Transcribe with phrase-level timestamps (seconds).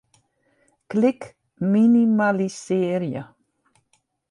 [0.93, 1.27] Klik
[1.75, 3.25] Minimalisearje.